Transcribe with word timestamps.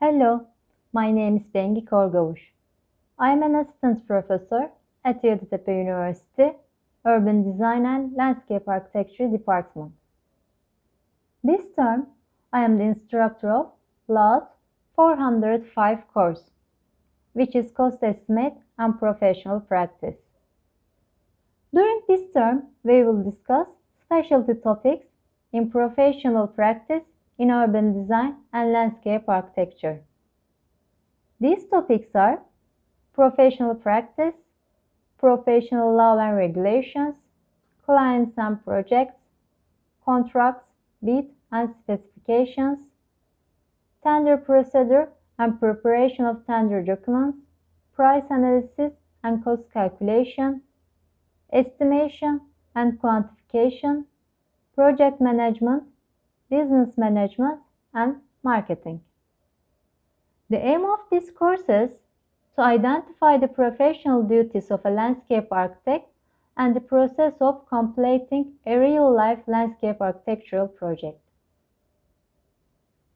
Hello, 0.00 0.46
my 0.92 1.10
name 1.10 1.36
is 1.38 1.42
Bengi 1.54 1.84
Korgavuş. 1.84 2.38
I 3.18 3.32
am 3.32 3.42
an 3.42 3.54
assistant 3.54 4.06
professor 4.06 4.70
at 5.04 5.22
Yeditepe 5.24 5.72
University, 5.72 6.52
Urban 7.04 7.42
Design 7.42 7.84
and 7.84 8.16
Landscape 8.16 8.68
Architecture 8.68 9.28
Department. 9.28 9.92
This 11.42 11.64
term, 11.76 12.06
I 12.52 12.64
am 12.64 12.78
the 12.78 12.84
instructor 12.84 13.50
of 13.50 13.72
LAUD 14.06 14.46
405 14.94 16.06
course, 16.14 16.44
which 17.32 17.56
is 17.56 17.72
Cost 17.72 17.98
Estimate 18.00 18.58
and 18.78 19.00
Professional 19.00 19.58
Practice. 19.58 20.20
During 21.74 22.02
this 22.06 22.30
term, 22.32 22.68
we 22.84 23.02
will 23.02 23.24
discuss 23.24 23.66
specialty 24.04 24.54
topics 24.54 25.08
in 25.52 25.72
professional 25.72 26.46
practice 26.46 27.02
in 27.38 27.50
urban 27.50 27.92
design 27.92 28.36
and 28.52 28.72
landscape 28.72 29.28
architecture. 29.28 30.00
These 31.40 31.66
topics 31.66 32.14
are 32.14 32.42
professional 33.14 33.74
practice, 33.74 34.34
professional 35.18 35.94
law 35.96 36.18
and 36.18 36.36
regulations, 36.36 37.16
clients 37.84 38.36
and 38.36 38.62
projects, 38.64 39.22
contracts, 40.04 40.68
bid 41.04 41.26
and 41.52 41.72
specifications, 41.72 42.80
tender 44.02 44.36
procedure 44.36 45.08
and 45.38 45.58
preparation 45.60 46.24
of 46.24 46.44
tender 46.46 46.82
documents, 46.82 47.38
price 47.94 48.24
analysis 48.30 48.92
and 49.22 49.42
cost 49.44 49.62
calculation, 49.72 50.62
estimation 51.52 52.40
and 52.74 53.00
quantification, 53.00 54.04
project 54.74 55.20
management, 55.20 55.84
business 56.50 56.96
management, 56.96 57.60
and 57.94 58.16
marketing. 58.42 59.00
The 60.50 60.58
aim 60.58 60.84
of 60.84 61.00
these 61.10 61.30
courses 61.30 61.90
is 61.90 61.98
to 62.56 62.62
identify 62.62 63.36
the 63.36 63.48
professional 63.48 64.22
duties 64.22 64.70
of 64.70 64.80
a 64.84 64.90
landscape 64.90 65.48
architect 65.50 66.08
and 66.56 66.74
the 66.74 66.80
process 66.80 67.34
of 67.40 67.68
completing 67.68 68.54
a 68.66 68.76
real-life 68.78 69.40
landscape 69.46 70.00
architectural 70.00 70.66
project. 70.66 71.20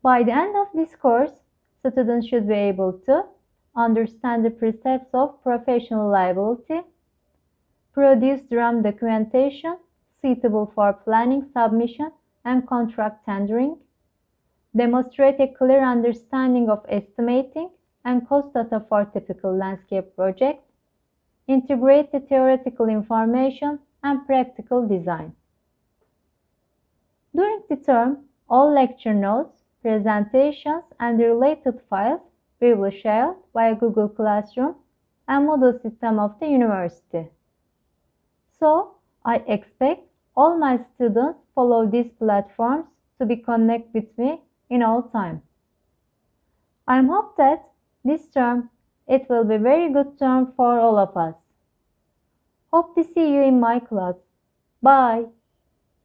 By 0.02 0.22
the 0.22 0.32
end 0.32 0.56
of 0.56 0.68
this 0.74 0.94
course, 0.94 1.32
students 1.78 2.28
should 2.28 2.46
be 2.46 2.54
able 2.54 2.92
to 3.06 3.24
understand 3.74 4.44
the 4.44 4.50
precepts 4.50 5.12
of 5.12 5.42
professional 5.42 6.08
liability, 6.10 6.80
produce 7.92 8.42
draft 8.42 8.82
documentation 8.82 9.76
suitable 10.20 10.70
for 10.74 10.92
planning 10.92 11.48
submission 11.52 12.12
and 12.44 12.66
contract 12.66 13.24
tendering, 13.24 13.76
demonstrate 14.74 15.38
a 15.40 15.46
clear 15.46 15.84
understanding 15.84 16.68
of 16.68 16.84
estimating 16.88 17.70
and 18.04 18.26
cost 18.28 18.52
data 18.54 18.84
for 18.88 19.04
typical 19.04 19.56
landscape 19.56 20.14
projects, 20.16 20.64
integrate 21.46 22.10
the 22.12 22.20
theoretical 22.20 22.88
information 22.88 23.78
and 24.02 24.26
practical 24.26 24.86
design. 24.86 25.34
During 27.34 27.62
the 27.68 27.76
term, 27.76 28.24
all 28.48 28.72
lecture 28.72 29.14
notes, 29.14 29.62
presentations, 29.80 30.84
and 31.00 31.18
related 31.18 31.80
files 31.88 32.20
will 32.60 32.90
share 32.90 33.34
via 33.52 33.74
Google 33.74 34.08
Classroom 34.08 34.76
and 35.26 35.48
Moodle 35.48 35.80
system 35.82 36.18
of 36.20 36.38
the 36.38 36.46
university. 36.46 37.28
So, 38.58 38.94
I 39.24 39.36
expect 39.48 40.02
all 40.36 40.58
my 40.58 40.78
students 40.78 41.38
follow 41.54 41.86
these 41.86 42.10
platforms 42.18 42.86
to 43.18 43.26
be 43.26 43.36
connect 43.36 43.92
with 43.94 44.06
me 44.18 44.40
in 44.70 44.82
all 44.82 45.02
time. 45.02 45.42
I 46.86 47.02
hope 47.02 47.36
that 47.36 47.68
this 48.04 48.26
term 48.28 48.70
it 49.06 49.28
will 49.28 49.44
be 49.44 49.56
very 49.56 49.92
good 49.92 50.18
term 50.18 50.52
for 50.56 50.78
all 50.78 50.98
of 50.98 51.16
us. 51.16 51.34
Hope 52.72 52.94
to 52.94 53.04
see 53.04 53.34
you 53.34 53.42
in 53.42 53.60
my 53.60 53.78
class. 53.80 54.14
Bye. 54.80 55.26